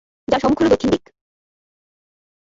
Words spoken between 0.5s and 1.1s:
হলো দক্ষিণ দিক।